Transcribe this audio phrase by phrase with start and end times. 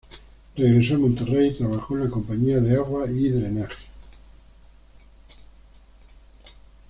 [0.55, 3.77] Regresó a Monterrey y trabajó en la compañía de agua y drenaje.